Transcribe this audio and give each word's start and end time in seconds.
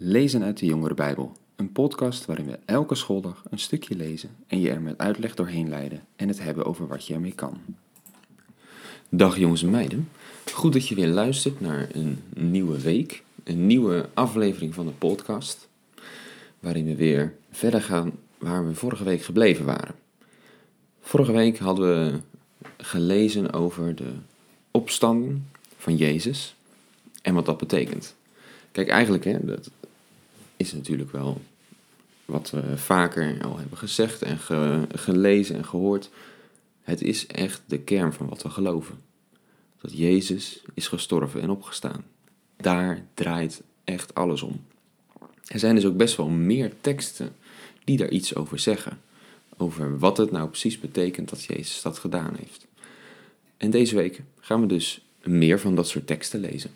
Lezen 0.00 0.42
uit 0.42 0.58
de 0.58 0.66
Jongere 0.66 0.94
Bijbel, 0.94 1.32
een 1.56 1.72
podcast 1.72 2.26
waarin 2.26 2.46
we 2.46 2.58
elke 2.64 2.94
schooldag 2.94 3.42
een 3.50 3.58
stukje 3.58 3.96
lezen 3.96 4.30
en 4.46 4.60
je 4.60 4.70
er 4.70 4.80
met 4.80 4.98
uitleg 4.98 5.34
doorheen 5.34 5.68
leiden 5.68 6.04
en 6.16 6.28
het 6.28 6.42
hebben 6.42 6.64
over 6.64 6.86
wat 6.86 7.06
je 7.06 7.14
ermee 7.14 7.32
kan. 7.32 7.60
Dag 9.08 9.38
jongens 9.38 9.62
en 9.62 9.70
meiden, 9.70 10.08
goed 10.52 10.72
dat 10.72 10.88
je 10.88 10.94
weer 10.94 11.08
luistert 11.08 11.60
naar 11.60 11.88
een 11.92 12.18
nieuwe 12.34 12.80
week, 12.80 13.22
een 13.44 13.66
nieuwe 13.66 14.08
aflevering 14.14 14.74
van 14.74 14.86
de 14.86 14.92
podcast, 14.92 15.68
waarin 16.60 16.84
we 16.84 16.96
weer 16.96 17.34
verder 17.50 17.82
gaan 17.82 18.12
waar 18.38 18.66
we 18.66 18.74
vorige 18.74 19.04
week 19.04 19.22
gebleven 19.22 19.64
waren. 19.64 19.94
Vorige 21.00 21.32
week 21.32 21.58
hadden 21.58 21.88
we 21.88 22.20
gelezen 22.76 23.52
over 23.52 23.94
de 23.94 24.12
opstanding 24.70 25.40
van 25.76 25.96
Jezus 25.96 26.56
en 27.22 27.34
wat 27.34 27.46
dat 27.46 27.58
betekent. 27.58 28.16
Kijk, 28.72 28.88
eigenlijk, 28.88 29.24
hè, 29.24 29.44
dat 29.44 29.70
is 30.58 30.72
natuurlijk 30.72 31.12
wel 31.12 31.40
wat 32.24 32.50
we 32.50 32.76
vaker 32.76 33.44
al 33.44 33.58
hebben 33.58 33.78
gezegd 33.78 34.22
en 34.22 34.38
gelezen 34.94 35.56
en 35.56 35.64
gehoord. 35.64 36.10
Het 36.82 37.02
is 37.02 37.26
echt 37.26 37.62
de 37.66 37.78
kern 37.78 38.12
van 38.12 38.28
wat 38.28 38.42
we 38.42 38.50
geloven. 38.50 38.98
Dat 39.80 39.96
Jezus 39.98 40.62
is 40.74 40.88
gestorven 40.88 41.40
en 41.40 41.50
opgestaan. 41.50 42.04
Daar 42.56 43.04
draait 43.14 43.62
echt 43.84 44.14
alles 44.14 44.42
om. 44.42 44.64
Er 45.46 45.58
zijn 45.58 45.74
dus 45.74 45.84
ook 45.84 45.96
best 45.96 46.16
wel 46.16 46.28
meer 46.28 46.72
teksten 46.80 47.36
die 47.84 47.96
daar 47.96 48.10
iets 48.10 48.34
over 48.34 48.58
zeggen. 48.58 49.00
Over 49.56 49.98
wat 49.98 50.16
het 50.16 50.30
nou 50.30 50.48
precies 50.48 50.80
betekent 50.80 51.28
dat 51.28 51.44
Jezus 51.44 51.82
dat 51.82 51.98
gedaan 51.98 52.34
heeft. 52.38 52.66
En 53.56 53.70
deze 53.70 53.94
week 53.94 54.22
gaan 54.40 54.60
we 54.60 54.66
dus 54.66 55.00
meer 55.22 55.60
van 55.60 55.74
dat 55.74 55.88
soort 55.88 56.06
teksten 56.06 56.40
lezen. 56.40 56.70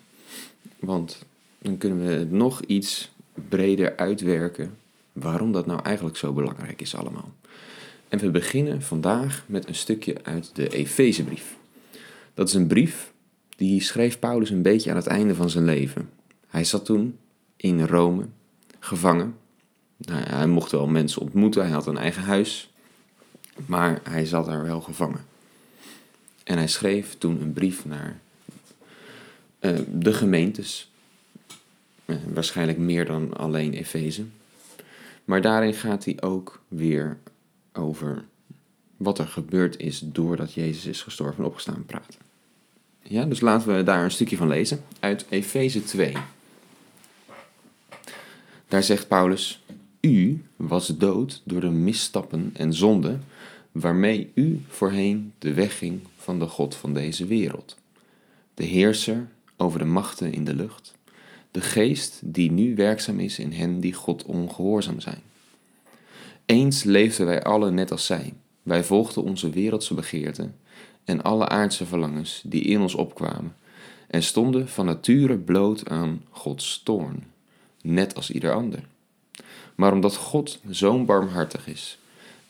Want 0.79 1.25
dan 1.59 1.77
kunnen 1.77 2.07
we 2.07 2.27
nog 2.35 2.61
iets 2.61 3.11
breder 3.49 3.95
uitwerken 3.95 4.77
waarom 5.11 5.51
dat 5.51 5.65
nou 5.65 5.81
eigenlijk 5.83 6.17
zo 6.17 6.33
belangrijk 6.33 6.81
is 6.81 6.95
allemaal. 6.95 7.33
En 8.07 8.19
we 8.19 8.31
beginnen 8.31 8.81
vandaag 8.81 9.43
met 9.47 9.67
een 9.67 9.75
stukje 9.75 10.17
uit 10.23 10.55
de 10.55 10.69
Efezebrief. 10.69 11.55
Dat 12.33 12.47
is 12.47 12.53
een 12.53 12.67
brief 12.67 13.11
die 13.55 13.81
schreef 13.81 14.19
Paulus 14.19 14.49
een 14.49 14.61
beetje 14.61 14.89
aan 14.89 14.95
het 14.95 15.07
einde 15.07 15.35
van 15.35 15.49
zijn 15.49 15.65
leven. 15.65 16.09
Hij 16.47 16.63
zat 16.63 16.85
toen 16.85 17.17
in 17.55 17.85
Rome, 17.85 18.25
gevangen. 18.79 19.35
Nou 19.97 20.21
hij 20.23 20.47
mocht 20.47 20.71
wel 20.71 20.87
mensen 20.87 21.21
ontmoeten, 21.21 21.63
hij 21.63 21.71
had 21.71 21.87
een 21.87 21.97
eigen 21.97 22.23
huis, 22.23 22.73
maar 23.65 23.99
hij 24.09 24.25
zat 24.25 24.45
daar 24.45 24.63
wel 24.63 24.81
gevangen. 24.81 25.25
En 26.43 26.57
hij 26.57 26.67
schreef 26.67 27.17
toen 27.17 27.41
een 27.41 27.53
brief 27.53 27.85
naar 27.85 28.19
uh, 29.59 29.79
de 29.91 30.13
gemeentes 30.13 30.87
eh, 30.87 30.92
waarschijnlijk 32.33 32.77
meer 32.77 33.05
dan 33.05 33.33
alleen 33.33 33.73
Efeze. 33.73 34.25
Maar 35.25 35.41
daarin 35.41 35.73
gaat 35.73 36.05
hij 36.05 36.21
ook 36.21 36.61
weer 36.67 37.17
over 37.73 38.23
wat 38.97 39.19
er 39.19 39.27
gebeurd 39.27 39.79
is 39.79 39.99
doordat 39.99 40.53
Jezus 40.53 40.85
is 40.85 41.01
gestorven 41.01 41.37
en 41.37 41.49
opgestaan 41.49 41.85
praten. 41.85 42.19
Ja, 43.01 43.25
dus 43.25 43.39
laten 43.39 43.75
we 43.75 43.83
daar 43.83 44.03
een 44.03 44.11
stukje 44.11 44.37
van 44.37 44.47
lezen 44.47 44.83
uit 44.99 45.25
Efeze 45.29 45.83
2. 45.83 46.13
Daar 48.67 48.83
zegt 48.83 49.07
Paulus: 49.07 49.63
U 50.01 50.43
was 50.55 50.87
dood 50.87 51.41
door 51.43 51.61
de 51.61 51.69
misstappen 51.69 52.49
en 52.53 52.73
zonden 52.73 53.23
waarmee 53.71 54.31
u 54.33 54.61
voorheen 54.67 55.33
de 55.39 55.53
weg 55.53 55.77
ging 55.77 55.99
van 56.17 56.39
de 56.39 56.47
God 56.47 56.75
van 56.75 56.93
deze 56.93 57.25
wereld, 57.25 57.77
de 58.53 58.63
heerser 58.63 59.27
over 59.57 59.79
de 59.79 59.85
machten 59.85 60.33
in 60.33 60.43
de 60.43 60.55
lucht 60.55 60.93
de 61.53 61.61
geest 61.61 62.19
die 62.23 62.51
nu 62.51 62.75
werkzaam 62.75 63.19
is 63.19 63.39
in 63.39 63.51
hen 63.51 63.79
die 63.79 63.93
God 63.93 64.23
ongehoorzaam 64.23 64.99
zijn. 64.99 65.21
Eens 66.45 66.83
leefden 66.83 67.25
wij 67.25 67.43
allen 67.43 67.73
net 67.73 67.91
als 67.91 68.05
zij. 68.05 68.33
Wij 68.63 68.83
volgden 68.83 69.23
onze 69.23 69.49
wereldse 69.49 69.93
begeerten 69.93 70.55
en 71.03 71.21
alle 71.21 71.47
aardse 71.47 71.85
verlangens 71.85 72.41
die 72.45 72.61
in 72.61 72.81
ons 72.81 72.95
opkwamen 72.95 73.55
en 74.07 74.23
stonden 74.23 74.69
van 74.69 74.85
nature 74.85 75.37
bloot 75.37 75.89
aan 75.89 76.21
Gods 76.29 76.81
toorn, 76.83 77.23
net 77.81 78.15
als 78.15 78.31
ieder 78.31 78.53
ander. 78.53 78.83
Maar 79.75 79.93
omdat 79.93 80.15
God 80.15 80.59
zo'n 80.69 81.05
barmhartig 81.05 81.67
is 81.67 81.97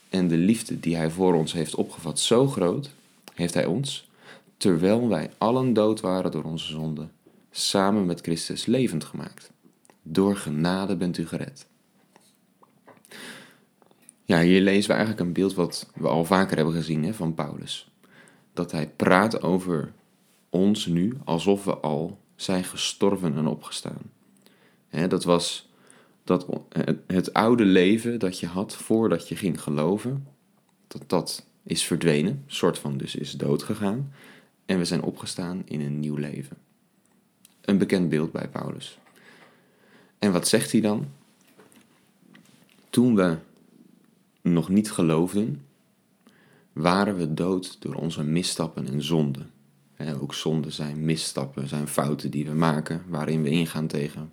en 0.10 0.28
de 0.28 0.38
liefde 0.38 0.80
die 0.80 0.96
Hij 0.96 1.10
voor 1.10 1.34
ons 1.34 1.54
heeft 1.54 1.76
opgevat 1.76 2.20
zo 2.20 2.48
groot, 2.48 2.90
heeft 3.34 3.54
Hij 3.54 3.66
ons, 3.66 4.10
terwijl 4.58 5.08
wij 5.08 5.30
allen 5.38 5.74
dood 5.74 6.00
waren 6.00 6.32
door 6.32 6.44
onze 6.44 6.72
zonden, 6.72 7.12
samen 7.56 8.06
met 8.06 8.22
Christus 8.22 8.66
levend 8.66 9.04
gemaakt. 9.04 9.52
Door 10.02 10.36
genade 10.36 10.96
bent 10.96 11.18
u 11.18 11.28
gered. 11.28 11.68
Ja, 14.24 14.42
hier 14.42 14.62
lezen 14.62 14.90
we 14.90 14.96
eigenlijk 14.96 15.26
een 15.28 15.34
beeld 15.34 15.54
wat 15.54 15.92
we 15.96 16.08
al 16.08 16.26
vaker 16.26 16.56
hebben 16.56 16.74
gezien 16.74 17.04
hè, 17.04 17.14
van 17.14 17.34
Paulus. 17.34 17.92
Dat 18.54 18.72
hij 18.72 18.90
praat 18.90 19.42
over 19.42 19.94
ons 20.50 20.86
nu 20.86 21.18
alsof 21.24 21.64
we 21.64 21.78
al 21.78 22.20
zijn 22.36 22.64
gestorven 22.64 23.38
en 23.38 23.48
opgestaan. 23.48 24.12
Hè, 24.88 25.08
dat 25.08 25.24
was 25.24 25.72
dat 26.24 26.48
het 27.08 27.34
oude 27.34 27.66
leven 27.66 28.20
dat 28.20 28.40
je 28.40 28.48
had 28.48 28.76
voordat 28.76 29.28
je 29.28 29.36
ging 29.36 29.62
geloven, 29.62 30.28
dat 30.88 31.04
dat 31.08 31.46
is 31.64 31.84
verdwenen, 31.84 32.44
soort 32.48 32.80
van 32.80 32.98
dus 32.98 33.16
is 33.16 33.32
doodgegaan. 33.32 34.14
En 34.66 34.78
we 34.78 34.86
zijn 34.86 35.02
opgestaan 35.02 35.62
in 35.66 35.82
een 35.82 36.00
nieuw 36.00 36.16
leven 36.16 36.58
een 37.66 37.78
bekend 37.78 38.10
beeld 38.10 38.32
bij 38.32 38.48
Paulus. 38.48 39.00
En 40.20 40.32
wat 40.32 40.48
zegt 40.48 40.72
hij 40.72 40.82
dan? 40.82 41.08
Toen 42.90 43.16
we 43.16 43.38
nog 44.42 44.70
niet 44.70 44.92
geloofden, 44.92 45.66
waren 46.74 47.16
we 47.16 47.34
dood 47.34 47.82
door 47.82 47.96
onze 47.96 48.24
misstappen 48.24 48.88
en 48.88 49.04
zonden. 49.04 49.52
ook 50.22 50.34
zonden 50.34 50.72
zijn 50.72 51.06
misstappen, 51.06 51.68
zijn 51.68 51.88
fouten 51.88 52.32
die 52.32 52.46
we 52.46 52.54
maken, 52.54 53.04
waarin 53.08 53.42
we 53.42 53.50
ingaan 53.50 53.88
tegen 53.88 54.32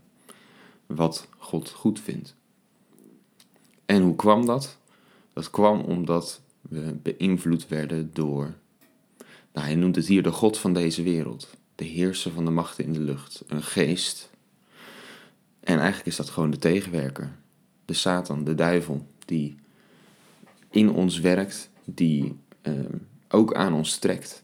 wat 0.86 1.28
God 1.38 1.70
goed 1.70 2.00
vindt. 2.00 2.34
En 3.86 4.02
hoe 4.02 4.16
kwam 4.16 4.46
dat? 4.46 4.78
Dat 5.32 5.50
kwam 5.50 5.80
omdat 5.80 6.40
we 6.60 6.96
beïnvloed 7.02 7.68
werden 7.68 8.10
door, 8.12 8.54
nou, 9.52 9.66
hij 9.66 9.74
noemt 9.74 9.96
het 9.96 10.06
hier 10.06 10.22
de 10.22 10.32
God 10.32 10.58
van 10.58 10.72
deze 10.72 11.02
wereld 11.02 11.56
de 11.80 11.86
heerser 11.86 12.32
van 12.32 12.44
de 12.44 12.50
machten 12.50 12.84
in 12.84 12.92
de 12.92 13.00
lucht, 13.00 13.42
een 13.46 13.62
geest. 13.62 14.30
En 15.60 15.78
eigenlijk 15.78 16.06
is 16.06 16.16
dat 16.16 16.30
gewoon 16.30 16.50
de 16.50 16.58
tegenwerker, 16.58 17.36
de 17.84 17.92
Satan, 17.92 18.44
de 18.44 18.54
duivel, 18.54 19.06
die 19.24 19.56
in 20.70 20.90
ons 20.90 21.18
werkt, 21.18 21.70
die 21.84 22.36
ehm, 22.62 22.96
ook 23.28 23.54
aan 23.54 23.72
ons 23.72 23.98
trekt. 23.98 24.42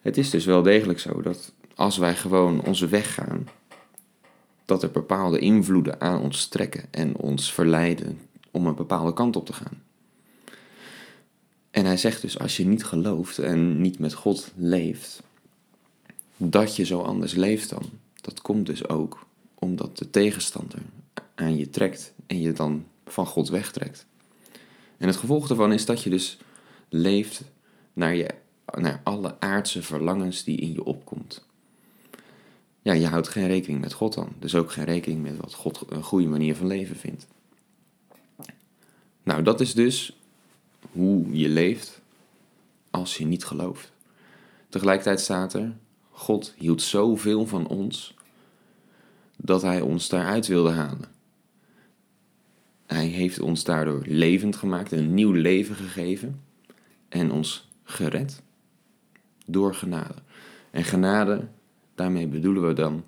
Het 0.00 0.16
is 0.16 0.30
dus 0.30 0.44
wel 0.44 0.62
degelijk 0.62 1.00
zo 1.00 1.22
dat 1.22 1.52
als 1.74 1.96
wij 1.96 2.16
gewoon 2.16 2.64
onze 2.64 2.86
weg 2.86 3.14
gaan, 3.14 3.48
dat 4.64 4.82
er 4.82 4.90
bepaalde 4.90 5.38
invloeden 5.38 6.00
aan 6.00 6.20
ons 6.20 6.46
trekken 6.46 6.84
en 6.90 7.16
ons 7.16 7.52
verleiden 7.52 8.20
om 8.50 8.66
een 8.66 8.74
bepaalde 8.74 9.12
kant 9.12 9.36
op 9.36 9.46
te 9.46 9.52
gaan. 9.52 9.82
En 11.70 11.84
hij 11.84 11.96
zegt 11.96 12.22
dus, 12.22 12.38
als 12.38 12.56
je 12.56 12.66
niet 12.66 12.84
gelooft 12.84 13.38
en 13.38 13.80
niet 13.80 13.98
met 13.98 14.14
God 14.14 14.52
leeft, 14.56 15.22
dat 16.38 16.76
je 16.76 16.84
zo 16.84 17.00
anders 17.00 17.34
leeft 17.34 17.70
dan, 17.70 17.90
dat 18.20 18.40
komt 18.40 18.66
dus 18.66 18.88
ook 18.88 19.26
omdat 19.54 19.98
de 19.98 20.10
tegenstander 20.10 20.78
aan 21.34 21.56
je 21.56 21.70
trekt 21.70 22.12
en 22.26 22.40
je 22.40 22.52
dan 22.52 22.86
van 23.06 23.26
God 23.26 23.48
wegtrekt. 23.48 24.06
En 24.96 25.06
het 25.06 25.16
gevolg 25.16 25.46
daarvan 25.46 25.72
is 25.72 25.84
dat 25.84 26.02
je 26.02 26.10
dus 26.10 26.38
leeft 26.88 27.42
naar, 27.92 28.14
je, 28.14 28.28
naar 28.76 29.00
alle 29.04 29.40
aardse 29.40 29.82
verlangens 29.82 30.44
die 30.44 30.56
in 30.56 30.72
je 30.72 30.84
opkomt. 30.84 31.46
Ja, 32.82 32.92
je 32.92 33.06
houdt 33.06 33.28
geen 33.28 33.46
rekening 33.46 33.80
met 33.80 33.92
God 33.92 34.14
dan. 34.14 34.32
Dus 34.38 34.54
ook 34.54 34.72
geen 34.72 34.84
rekening 34.84 35.22
met 35.22 35.36
wat 35.36 35.54
God 35.54 35.84
een 35.88 36.02
goede 36.02 36.26
manier 36.26 36.56
van 36.56 36.66
leven 36.66 36.96
vindt. 36.96 37.26
Nou, 39.22 39.42
dat 39.42 39.60
is 39.60 39.74
dus 39.74 40.16
hoe 40.92 41.38
je 41.38 41.48
leeft 41.48 42.00
als 42.90 43.16
je 43.16 43.26
niet 43.26 43.44
gelooft. 43.44 43.92
Tegelijkertijd 44.68 45.20
staat 45.20 45.54
er, 45.54 45.76
God 46.18 46.54
hield 46.56 46.82
zoveel 46.82 47.46
van 47.46 47.66
ons 47.66 48.14
dat 49.36 49.62
Hij 49.62 49.80
ons 49.80 50.08
daaruit 50.08 50.46
wilde 50.46 50.70
halen. 50.70 51.08
Hij 52.86 53.06
heeft 53.06 53.40
ons 53.40 53.64
daardoor 53.64 54.02
levend 54.06 54.56
gemaakt, 54.56 54.92
een 54.92 55.14
nieuw 55.14 55.32
leven 55.32 55.74
gegeven 55.74 56.40
en 57.08 57.30
ons 57.30 57.68
gered 57.82 58.42
door 59.46 59.74
genade. 59.74 60.14
En 60.70 60.84
genade, 60.84 61.48
daarmee 61.94 62.26
bedoelen 62.26 62.66
we 62.66 62.72
dan 62.72 63.04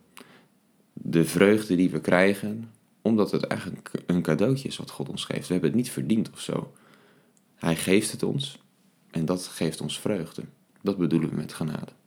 de 0.92 1.24
vreugde 1.24 1.76
die 1.76 1.90
we 1.90 2.00
krijgen, 2.00 2.70
omdat 3.02 3.30
het 3.30 3.44
eigenlijk 3.44 3.90
een 4.06 4.22
cadeautje 4.22 4.68
is 4.68 4.76
wat 4.76 4.90
God 4.90 5.08
ons 5.08 5.24
geeft. 5.24 5.46
We 5.46 5.52
hebben 5.52 5.70
het 5.70 5.78
niet 5.78 5.90
verdiend 5.90 6.30
of 6.30 6.40
zo. 6.40 6.72
Hij 7.54 7.76
geeft 7.76 8.12
het 8.12 8.22
ons 8.22 8.58
en 9.10 9.24
dat 9.24 9.46
geeft 9.46 9.80
ons 9.80 10.00
vreugde. 10.00 10.42
Dat 10.82 10.96
bedoelen 10.96 11.28
we 11.28 11.36
met 11.36 11.52
genade. 11.52 11.98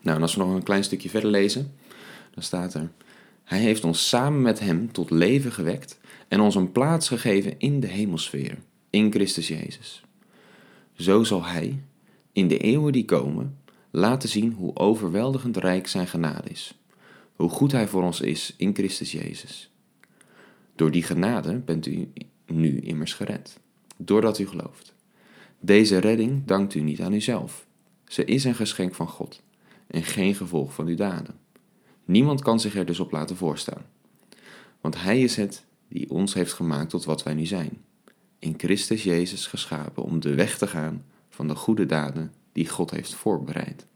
Nou, 0.00 0.16
en 0.16 0.22
als 0.22 0.34
we 0.34 0.40
nog 0.40 0.54
een 0.54 0.62
klein 0.62 0.84
stukje 0.84 1.08
verder 1.08 1.30
lezen, 1.30 1.72
dan 2.34 2.42
staat 2.42 2.74
er: 2.74 2.90
Hij 3.44 3.58
heeft 3.58 3.84
ons 3.84 4.08
samen 4.08 4.42
met 4.42 4.60
Hem 4.60 4.92
tot 4.92 5.10
leven 5.10 5.52
gewekt 5.52 6.00
en 6.28 6.40
ons 6.40 6.54
een 6.54 6.72
plaats 6.72 7.08
gegeven 7.08 7.58
in 7.58 7.80
de 7.80 7.86
hemelsfeer, 7.86 8.58
in 8.90 9.12
Christus 9.12 9.48
Jezus. 9.48 10.02
Zo 10.92 11.24
zal 11.24 11.44
Hij, 11.44 11.82
in 12.32 12.48
de 12.48 12.58
eeuwen 12.58 12.92
die 12.92 13.04
komen, 13.04 13.58
laten 13.90 14.28
zien 14.28 14.52
hoe 14.52 14.76
overweldigend 14.76 15.56
rijk 15.56 15.86
Zijn 15.86 16.06
genade 16.06 16.48
is, 16.48 16.78
hoe 17.36 17.48
goed 17.48 17.72
Hij 17.72 17.88
voor 17.88 18.02
ons 18.02 18.20
is 18.20 18.54
in 18.56 18.74
Christus 18.74 19.12
Jezus. 19.12 19.70
Door 20.74 20.90
die 20.90 21.02
genade 21.02 21.58
bent 21.58 21.86
u 21.86 22.12
nu 22.46 22.80
immers 22.80 23.14
gered, 23.14 23.58
doordat 23.96 24.38
u 24.38 24.46
gelooft. 24.46 24.94
Deze 25.60 25.98
redding 25.98 26.42
dankt 26.44 26.74
u 26.74 26.80
niet 26.80 27.00
aan 27.00 27.12
uzelf. 27.12 27.66
Ze 28.04 28.24
is 28.24 28.44
een 28.44 28.54
geschenk 28.54 28.94
van 28.94 29.08
God 29.08 29.42
en 29.88 30.02
geen 30.02 30.34
gevolg 30.34 30.74
van 30.74 30.86
uw 30.86 30.96
daden. 30.96 31.34
Niemand 32.04 32.42
kan 32.42 32.60
zich 32.60 32.74
er 32.74 32.86
dus 32.86 33.00
op 33.00 33.10
laten 33.10 33.36
voorstaan. 33.36 33.86
Want 34.80 35.00
Hij 35.00 35.22
is 35.22 35.36
het 35.36 35.64
die 35.88 36.10
ons 36.10 36.34
heeft 36.34 36.52
gemaakt 36.52 36.90
tot 36.90 37.04
wat 37.04 37.22
wij 37.22 37.34
nu 37.34 37.46
zijn. 37.46 37.84
In 38.38 38.54
Christus 38.56 39.02
Jezus 39.02 39.46
geschapen 39.46 40.02
om 40.02 40.20
de 40.20 40.34
weg 40.34 40.58
te 40.58 40.66
gaan 40.66 41.04
van 41.28 41.48
de 41.48 41.54
goede 41.54 41.86
daden 41.86 42.32
die 42.52 42.68
God 42.68 42.90
heeft 42.90 43.14
voorbereid. 43.14 43.86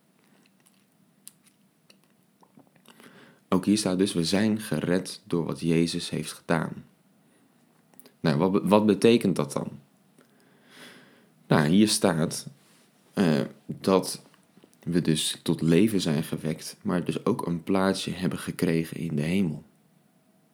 Ook 3.48 3.64
hier 3.64 3.78
staat 3.78 3.98
dus, 3.98 4.12
we 4.12 4.24
zijn 4.24 4.60
gered 4.60 5.20
door 5.24 5.44
wat 5.44 5.60
Jezus 5.60 6.10
heeft 6.10 6.32
gedaan. 6.32 6.84
Nou, 8.20 8.36
wat, 8.36 8.62
wat 8.64 8.86
betekent 8.86 9.36
dat 9.36 9.52
dan? 9.52 9.68
Nou, 11.46 11.68
hier 11.68 11.88
staat 11.88 12.46
uh, 13.14 13.40
dat 13.66 14.22
we 14.84 15.00
dus 15.00 15.38
tot 15.42 15.62
leven 15.62 16.00
zijn 16.00 16.22
gewekt, 16.22 16.76
maar 16.82 17.04
dus 17.04 17.24
ook 17.24 17.46
een 17.46 17.62
plaatsje 17.62 18.10
hebben 18.10 18.38
gekregen 18.38 18.96
in 18.96 19.16
de 19.16 19.22
hemel. 19.22 19.62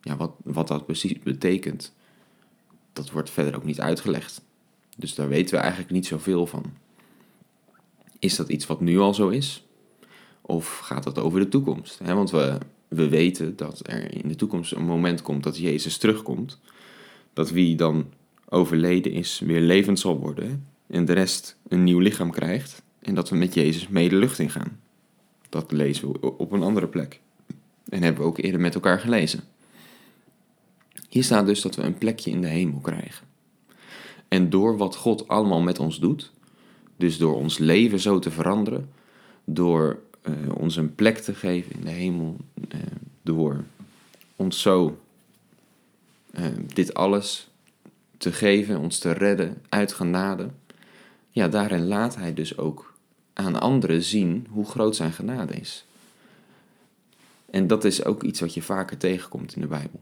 Ja, 0.02 0.16
wat, 0.16 0.32
wat 0.44 0.68
dat 0.68 0.86
precies 0.86 1.18
betekent, 1.18 1.94
dat 2.92 3.10
wordt 3.10 3.30
verder 3.30 3.56
ook 3.56 3.64
niet 3.64 3.80
uitgelegd. 3.80 4.42
Dus 4.96 5.14
daar 5.14 5.28
weten 5.28 5.54
we 5.54 5.60
eigenlijk 5.60 5.92
niet 5.92 6.06
zoveel 6.06 6.46
van. 6.46 6.64
Is 8.18 8.36
dat 8.36 8.48
iets 8.48 8.66
wat 8.66 8.80
nu 8.80 8.98
al 8.98 9.14
zo 9.14 9.28
is? 9.28 9.66
Of 10.40 10.78
gaat 10.78 11.04
dat 11.04 11.18
over 11.18 11.40
de 11.40 11.48
toekomst? 11.48 11.98
want 11.98 12.30
we, 12.30 12.58
we 12.88 13.08
weten 13.08 13.56
dat 13.56 13.80
er 13.82 14.14
in 14.14 14.28
de 14.28 14.36
toekomst 14.36 14.72
een 14.72 14.84
moment 14.84 15.22
komt 15.22 15.42
dat 15.42 15.58
Jezus 15.58 15.96
terugkomt. 15.96 16.58
Dat 17.32 17.50
wie 17.50 17.76
dan 17.76 18.12
overleden 18.48 19.12
is, 19.12 19.38
weer 19.38 19.60
levend 19.60 19.98
zal 19.98 20.18
worden. 20.18 20.66
En 20.86 21.04
de 21.04 21.12
rest 21.12 21.56
een 21.68 21.84
nieuw 21.84 21.98
lichaam 21.98 22.30
krijgt 22.30 22.82
en 23.00 23.14
dat 23.14 23.28
we 23.28 23.36
met 23.36 23.54
Jezus 23.54 23.88
mee 23.88 24.08
de 24.08 24.16
lucht 24.16 24.38
ingaan. 24.38 24.80
Dat 25.48 25.72
lezen 25.72 26.12
we 26.12 26.36
op 26.36 26.52
een 26.52 26.62
andere 26.62 26.86
plek. 26.86 27.20
En 27.88 28.02
hebben 28.02 28.22
we 28.22 28.28
ook 28.28 28.38
eerder 28.38 28.60
met 28.60 28.74
elkaar 28.74 29.00
gelezen. 29.00 29.40
Hier 31.08 31.24
staat 31.24 31.46
dus 31.46 31.60
dat 31.60 31.76
we 31.76 31.82
een 31.82 31.98
plekje 31.98 32.30
in 32.30 32.40
de 32.40 32.48
hemel 32.48 32.80
krijgen. 32.80 33.26
En 34.28 34.50
door 34.50 34.76
wat 34.76 34.96
God 34.96 35.28
allemaal 35.28 35.60
met 35.60 35.78
ons 35.78 36.00
doet, 36.00 36.32
dus 36.96 37.18
door 37.18 37.34
ons 37.34 37.58
leven 37.58 38.00
zo 38.00 38.18
te 38.18 38.30
veranderen, 38.30 38.90
door 39.44 39.98
uh, 40.22 40.34
ons 40.54 40.76
een 40.76 40.94
plek 40.94 41.18
te 41.18 41.34
geven 41.34 41.72
in 41.74 41.84
de 41.84 41.90
hemel, 41.90 42.36
uh, 42.74 42.80
door 43.22 43.64
ons 44.36 44.60
zo 44.60 44.98
uh, 46.34 46.46
dit 46.66 46.94
alles 46.94 47.48
te 48.16 48.32
geven, 48.32 48.78
ons 48.78 48.98
te 48.98 49.12
redden 49.12 49.62
uit 49.68 49.92
genade, 49.92 50.50
ja, 51.38 51.48
daarin 51.48 51.86
laat 51.86 52.16
hij 52.16 52.34
dus 52.34 52.58
ook 52.58 52.94
aan 53.32 53.60
anderen 53.60 54.02
zien 54.02 54.46
hoe 54.50 54.64
groot 54.64 54.96
zijn 54.96 55.12
genade 55.12 55.54
is. 55.54 55.86
En 57.50 57.66
dat 57.66 57.84
is 57.84 58.04
ook 58.04 58.22
iets 58.22 58.40
wat 58.40 58.54
je 58.54 58.62
vaker 58.62 58.96
tegenkomt 58.96 59.54
in 59.54 59.60
de 59.60 59.66
Bijbel. 59.66 60.00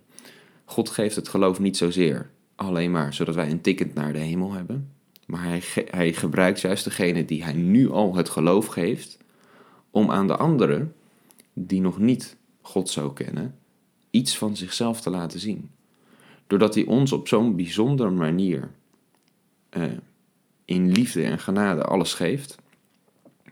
God 0.65 0.91
geeft 0.91 1.17
het 1.17 1.29
geloof 1.29 1.59
niet 1.59 1.77
zozeer 1.77 2.31
alleen 2.55 2.91
maar 2.91 3.15
zodat 3.15 3.35
wij 3.35 3.51
een 3.51 3.61
ticket 3.61 3.95
naar 3.95 4.13
de 4.13 4.19
hemel 4.19 4.53
hebben, 4.53 4.93
maar 5.27 5.43
hij, 5.43 5.63
hij 5.91 6.13
gebruikt 6.13 6.61
juist 6.61 6.85
degene 6.85 7.25
die 7.25 7.45
hij 7.45 7.53
nu 7.53 7.91
al 7.91 8.15
het 8.15 8.29
geloof 8.29 8.67
geeft, 8.67 9.19
om 9.91 10.11
aan 10.11 10.27
de 10.27 10.37
anderen, 10.37 10.95
die 11.53 11.81
nog 11.81 11.99
niet 11.99 12.37
God 12.61 12.89
zo 12.89 13.11
kennen, 13.11 13.59
iets 14.11 14.39
van 14.39 14.57
zichzelf 14.57 15.01
te 15.01 15.11
laten 15.11 15.41
zien. 15.41 15.71
Doordat 16.47 16.75
hij 16.75 16.85
ons 16.85 17.13
op 17.13 17.29
zo'n 17.29 17.57
bijzondere 17.57 18.11
manier 18.11 18.71
uh, 19.77 19.85
in 20.67 20.93
liefde 20.93 21.23
en 21.23 21.39
genade 21.39 21.83
alles 21.83 22.15
geeft, 22.15 22.57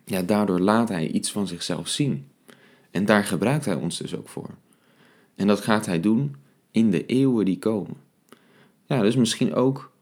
ja, 0.04 0.22
daardoor 0.22 0.60
laat 0.60 0.88
hij 0.88 1.08
iets 1.08 1.32
van 1.32 1.46
zichzelf 1.46 1.88
zien. 1.88 2.28
En 2.90 3.04
daar 3.04 3.24
gebruikt 3.24 3.64
hij 3.64 3.74
ons 3.74 3.98
dus 3.98 4.16
ook 4.16 4.28
voor. 4.28 4.50
En 5.34 5.46
dat 5.46 5.60
gaat 5.60 5.86
hij 5.86 6.00
doen 6.00 6.36
in 6.70 6.90
de 6.90 7.06
eeuwen 7.06 7.44
die 7.44 7.58
komen. 7.58 7.96
Ja, 8.86 9.02
dus 9.02 9.16
misschien 9.16 9.54
ook 9.54 9.92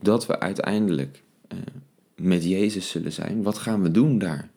dat 0.00 0.26
we 0.26 0.40
uiteindelijk 0.40 1.22
uh, 1.52 1.58
met 2.16 2.44
Jezus 2.44 2.88
zullen 2.88 3.12
zijn. 3.12 3.42
Wat 3.42 3.58
gaan 3.58 3.82
we 3.82 3.90
doen 3.90 4.18
daar? 4.18 4.50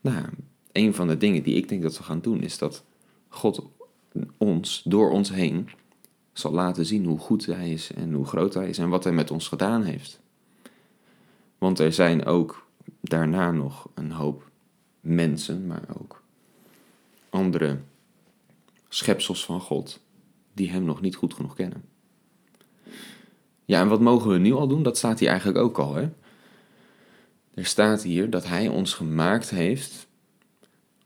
Nou, 0.00 0.24
een 0.72 0.94
van 0.94 1.08
de 1.08 1.16
dingen 1.16 1.42
die 1.42 1.54
ik 1.54 1.68
denk 1.68 1.82
dat 1.82 1.98
we 1.98 2.02
gaan 2.02 2.20
doen 2.20 2.42
is 2.42 2.58
dat 2.58 2.84
God 3.28 3.62
ons, 4.36 4.82
door 4.84 5.10
ons 5.10 5.30
heen, 5.30 5.68
zal 6.32 6.52
laten 6.52 6.86
zien 6.86 7.04
hoe 7.04 7.18
goed 7.18 7.46
Hij 7.46 7.72
is 7.72 7.92
en 7.92 8.12
hoe 8.12 8.26
groot 8.26 8.54
Hij 8.54 8.68
is 8.68 8.78
en 8.78 8.88
wat 8.88 9.04
Hij 9.04 9.12
met 9.12 9.30
ons 9.30 9.48
gedaan 9.48 9.82
heeft. 9.82 10.20
Want 11.58 11.78
er 11.78 11.92
zijn 11.92 12.24
ook 12.24 12.66
daarna 13.00 13.50
nog 13.50 13.88
een 13.94 14.10
hoop 14.10 14.50
mensen, 15.00 15.66
maar 15.66 15.84
ook 16.00 16.22
andere 17.30 17.78
schepsels 18.88 19.44
van 19.44 19.60
God 19.60 20.00
die 20.52 20.70
Hem 20.70 20.84
nog 20.84 21.00
niet 21.00 21.16
goed 21.16 21.34
genoeg 21.34 21.54
kennen. 21.54 21.84
Ja, 23.64 23.80
en 23.80 23.88
wat 23.88 24.00
mogen 24.00 24.30
we 24.30 24.38
nu 24.38 24.52
al 24.52 24.68
doen? 24.68 24.82
Dat 24.82 24.96
staat 24.96 25.18
hier 25.18 25.28
eigenlijk 25.28 25.58
ook 25.58 25.78
al. 25.78 25.94
Hè? 25.94 26.08
Er 27.54 27.64
staat 27.64 28.02
hier 28.02 28.30
dat 28.30 28.46
Hij 28.46 28.68
ons 28.68 28.94
gemaakt 28.94 29.50
heeft 29.50 30.06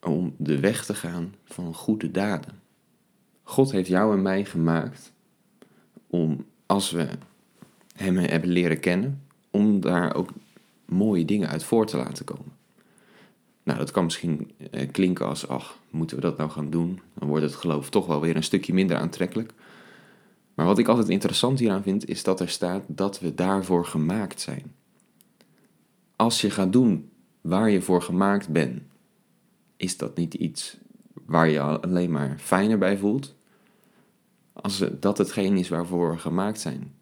om 0.00 0.34
de 0.38 0.60
weg 0.60 0.84
te 0.84 0.94
gaan 0.94 1.34
van 1.44 1.74
goede 1.74 2.10
daden. 2.10 2.60
God 3.42 3.72
heeft 3.72 3.88
jou 3.88 4.12
en 4.16 4.22
mij 4.22 4.44
gemaakt 4.44 5.12
om, 6.06 6.46
als 6.66 6.90
we 6.90 7.08
Hem 7.96 8.16
hebben 8.16 8.50
leren 8.50 8.80
kennen, 8.80 9.22
om 9.52 9.80
daar 9.80 10.14
ook 10.14 10.30
mooie 10.84 11.24
dingen 11.24 11.48
uit 11.48 11.64
voor 11.64 11.86
te 11.86 11.96
laten 11.96 12.24
komen. 12.24 12.52
Nou, 13.62 13.78
dat 13.78 13.90
kan 13.90 14.04
misschien 14.04 14.50
eh, 14.70 14.90
klinken 14.90 15.26
als, 15.26 15.48
ach, 15.48 15.78
moeten 15.90 16.16
we 16.16 16.22
dat 16.22 16.36
nou 16.36 16.50
gaan 16.50 16.70
doen? 16.70 17.00
Dan 17.14 17.28
wordt 17.28 17.44
het 17.44 17.54
geloof 17.54 17.90
toch 17.90 18.06
wel 18.06 18.20
weer 18.20 18.36
een 18.36 18.42
stukje 18.42 18.74
minder 18.74 18.96
aantrekkelijk. 18.96 19.52
Maar 20.54 20.66
wat 20.66 20.78
ik 20.78 20.88
altijd 20.88 21.08
interessant 21.08 21.58
hieraan 21.58 21.82
vind, 21.82 22.08
is 22.08 22.22
dat 22.22 22.40
er 22.40 22.48
staat 22.48 22.82
dat 22.86 23.20
we 23.20 23.34
daarvoor 23.34 23.86
gemaakt 23.86 24.40
zijn. 24.40 24.74
Als 26.16 26.40
je 26.40 26.50
gaat 26.50 26.72
doen 26.72 27.10
waar 27.40 27.70
je 27.70 27.82
voor 27.82 28.02
gemaakt 28.02 28.48
bent, 28.48 28.82
is 29.76 29.96
dat 29.96 30.16
niet 30.16 30.34
iets 30.34 30.76
waar 31.26 31.48
je 31.48 31.60
alleen 31.60 32.10
maar 32.10 32.38
fijner 32.38 32.78
bij 32.78 32.98
voelt? 32.98 33.34
Als 34.52 34.84
dat 35.00 35.18
hetgeen 35.18 35.56
is 35.56 35.68
waarvoor 35.68 36.10
we 36.10 36.18
gemaakt 36.18 36.60
zijn, 36.60 36.92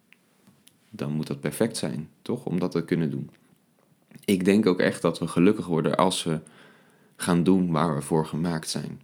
dan 0.91 1.13
moet 1.13 1.27
dat 1.27 1.41
perfect 1.41 1.77
zijn, 1.77 2.09
toch? 2.23 2.45
Om 2.45 2.59
dat 2.59 2.71
te 2.71 2.85
kunnen 2.85 3.11
doen. 3.11 3.31
Ik 4.25 4.45
denk 4.45 4.67
ook 4.67 4.79
echt 4.79 5.03
dat 5.03 5.19
we 5.19 5.27
gelukkig 5.27 5.67
worden 5.67 5.97
als 5.97 6.25
we 6.25 6.41
gaan 7.17 7.43
doen 7.43 7.71
waar 7.71 7.95
we 7.95 8.03
voor 8.03 8.27
gemaakt 8.27 8.69
zijn. 8.69 9.01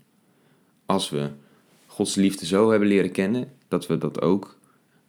Als 0.87 1.11
we 1.11 1.31
Gods 1.87 2.15
liefde 2.15 2.47
zo 2.47 2.71
hebben 2.71 2.89
leren 2.89 3.11
kennen, 3.11 3.53
dat 3.69 3.87
we 3.87 3.99
dat 3.99 4.21
ook 4.21 4.59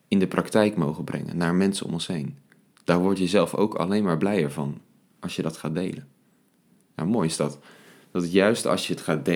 in 0.07 0.19
de 0.19 0.27
praktijk 0.27 0.75
mogen 0.75 1.03
brengen 1.03 1.38
naar 1.38 1.55
mensen 1.55 1.86
om 1.86 1.93
ons 1.93 2.07
heen. 2.07 2.38
Daar 2.84 3.00
word 3.00 3.17
je 3.17 3.27
zelf 3.27 3.55
ook 3.55 3.75
alleen 3.75 4.03
maar 4.03 4.17
blijer 4.17 4.51
van 4.51 4.81
als 5.19 5.36
je 5.36 5.41
dat 5.41 5.57
gaat 5.57 5.74
delen. 5.74 6.07
Nou, 6.96 7.10
mooi 7.10 7.27
is 7.27 7.38
dat. 7.38 7.60
Dat 8.12 8.31
juist 8.31 8.65
als 8.65 8.88
je 8.88 8.93
het 8.93 9.01
gaat, 9.01 9.29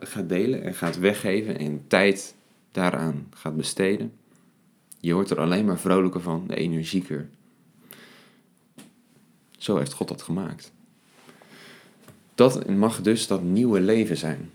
gaat 0.00 0.28
delen 0.28 0.62
en 0.62 0.74
gaat 0.74 0.98
weggeven 0.98 1.58
en 1.58 1.84
tijd 1.86 2.34
daaraan 2.72 3.26
gaat 3.30 3.56
besteden, 3.56 4.12
je 5.00 5.14
wordt 5.14 5.30
er 5.30 5.40
alleen 5.40 5.64
maar 5.64 5.78
vrolijker 5.78 6.20
van, 6.20 6.50
energieker. 6.50 7.28
Zo 9.58 9.76
heeft 9.76 9.92
God 9.92 10.08
dat 10.08 10.22
gemaakt. 10.22 10.72
Dat 12.34 12.68
mag 12.68 13.02
dus 13.02 13.26
dat 13.26 13.42
nieuwe 13.42 13.80
leven 13.80 14.16
zijn. 14.16 14.50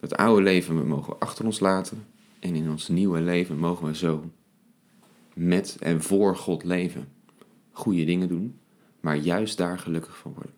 Dat 0.00 0.16
oude 0.16 0.42
leven 0.42 0.86
mogen 0.86 1.12
we 1.12 1.18
achter 1.18 1.44
ons 1.44 1.60
laten. 1.60 2.06
En 2.38 2.54
in 2.54 2.70
ons 2.70 2.88
nieuwe 2.88 3.20
leven 3.20 3.58
mogen 3.58 3.86
we 3.86 3.96
zo 3.96 4.30
met 5.34 5.76
en 5.80 6.02
voor 6.02 6.36
God 6.36 6.64
leven. 6.64 7.08
Goede 7.72 8.04
dingen 8.04 8.28
doen, 8.28 8.58
maar 9.00 9.16
juist 9.16 9.56
daar 9.56 9.78
gelukkig 9.78 10.16
van 10.16 10.32
worden. 10.32 10.54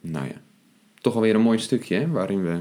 Nou 0.00 0.26
ja, 0.26 0.42
toch 1.00 1.14
alweer 1.14 1.34
een 1.34 1.40
mooi 1.40 1.58
stukje 1.58 1.96
hè, 1.96 2.08
waarin 2.08 2.42
we 2.42 2.60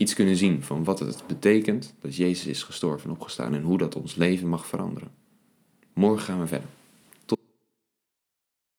iets 0.00 0.14
kunnen 0.14 0.36
zien 0.36 0.62
van 0.62 0.84
wat 0.84 0.98
het 0.98 1.22
betekent 1.26 1.94
dat 2.00 2.16
Jezus 2.16 2.46
is 2.46 2.62
gestorven 2.62 3.08
en 3.08 3.16
opgestaan 3.16 3.54
en 3.54 3.62
hoe 3.62 3.78
dat 3.78 3.96
ons 3.96 4.14
leven 4.14 4.48
mag 4.48 4.66
veranderen. 4.66 5.10
Morgen 5.92 6.24
gaan 6.24 6.40
we 6.40 6.46
verder. 6.46 6.68